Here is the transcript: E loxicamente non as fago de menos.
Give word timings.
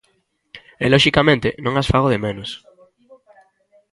E 0.83 0.85
loxicamente 0.93 1.49
non 1.63 1.73
as 1.81 1.89
fago 1.91 2.07
de 2.13 2.19
menos. 2.25 2.49